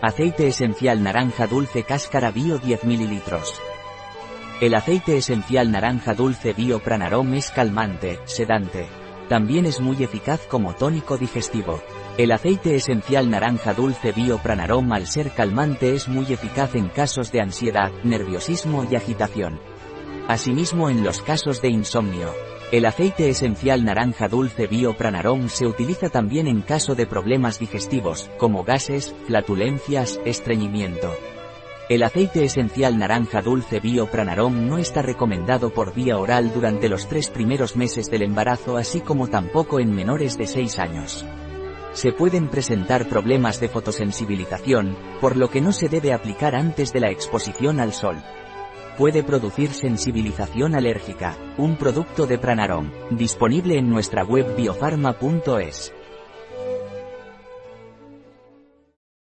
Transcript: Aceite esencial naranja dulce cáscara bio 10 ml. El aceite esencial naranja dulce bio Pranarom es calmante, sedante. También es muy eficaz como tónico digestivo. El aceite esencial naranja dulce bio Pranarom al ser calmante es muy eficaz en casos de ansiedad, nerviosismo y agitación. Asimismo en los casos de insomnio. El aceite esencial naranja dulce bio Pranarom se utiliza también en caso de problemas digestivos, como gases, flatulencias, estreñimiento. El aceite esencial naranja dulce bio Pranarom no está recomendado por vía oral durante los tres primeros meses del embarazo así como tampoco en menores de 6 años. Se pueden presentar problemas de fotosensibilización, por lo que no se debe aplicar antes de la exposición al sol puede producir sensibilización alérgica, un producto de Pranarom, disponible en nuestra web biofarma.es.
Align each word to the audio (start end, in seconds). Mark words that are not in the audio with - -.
Aceite 0.00 0.46
esencial 0.46 1.02
naranja 1.02 1.48
dulce 1.48 1.82
cáscara 1.82 2.30
bio 2.30 2.58
10 2.58 2.84
ml. 2.84 3.20
El 4.60 4.76
aceite 4.76 5.16
esencial 5.16 5.72
naranja 5.72 6.14
dulce 6.14 6.52
bio 6.52 6.78
Pranarom 6.78 7.34
es 7.34 7.50
calmante, 7.50 8.20
sedante. 8.24 8.86
También 9.28 9.66
es 9.66 9.80
muy 9.80 10.00
eficaz 10.04 10.38
como 10.46 10.74
tónico 10.74 11.18
digestivo. 11.18 11.82
El 12.16 12.30
aceite 12.30 12.76
esencial 12.76 13.28
naranja 13.28 13.74
dulce 13.74 14.12
bio 14.12 14.38
Pranarom 14.38 14.92
al 14.92 15.08
ser 15.08 15.32
calmante 15.32 15.92
es 15.96 16.06
muy 16.06 16.32
eficaz 16.32 16.76
en 16.76 16.90
casos 16.90 17.32
de 17.32 17.40
ansiedad, 17.40 17.90
nerviosismo 18.04 18.86
y 18.88 18.94
agitación. 18.94 19.58
Asimismo 20.28 20.90
en 20.90 21.04
los 21.04 21.22
casos 21.22 21.62
de 21.62 21.70
insomnio. 21.70 22.34
El 22.70 22.84
aceite 22.84 23.30
esencial 23.30 23.82
naranja 23.82 24.28
dulce 24.28 24.66
bio 24.66 24.94
Pranarom 24.94 25.48
se 25.48 25.66
utiliza 25.66 26.10
también 26.10 26.46
en 26.46 26.60
caso 26.60 26.94
de 26.94 27.06
problemas 27.06 27.58
digestivos, 27.58 28.30
como 28.36 28.62
gases, 28.62 29.14
flatulencias, 29.26 30.20
estreñimiento. 30.26 31.10
El 31.88 32.02
aceite 32.02 32.44
esencial 32.44 32.98
naranja 32.98 33.40
dulce 33.40 33.80
bio 33.80 34.10
Pranarom 34.10 34.68
no 34.68 34.76
está 34.76 35.00
recomendado 35.00 35.70
por 35.70 35.94
vía 35.94 36.18
oral 36.18 36.52
durante 36.52 36.90
los 36.90 37.08
tres 37.08 37.30
primeros 37.30 37.74
meses 37.74 38.10
del 38.10 38.20
embarazo 38.20 38.76
así 38.76 39.00
como 39.00 39.28
tampoco 39.28 39.80
en 39.80 39.94
menores 39.94 40.36
de 40.36 40.46
6 40.46 40.78
años. 40.78 41.24
Se 41.94 42.12
pueden 42.12 42.48
presentar 42.48 43.08
problemas 43.08 43.60
de 43.60 43.70
fotosensibilización, 43.70 44.94
por 45.22 45.38
lo 45.38 45.48
que 45.48 45.62
no 45.62 45.72
se 45.72 45.88
debe 45.88 46.12
aplicar 46.12 46.54
antes 46.54 46.92
de 46.92 47.00
la 47.00 47.10
exposición 47.10 47.80
al 47.80 47.94
sol 47.94 48.18
puede 48.98 49.22
producir 49.22 49.72
sensibilización 49.72 50.74
alérgica, 50.74 51.36
un 51.56 51.76
producto 51.76 52.26
de 52.26 52.36
Pranarom, 52.36 52.90
disponible 53.12 53.78
en 53.78 53.88
nuestra 53.88 54.24
web 54.24 54.56
biofarma.es. 54.56 55.94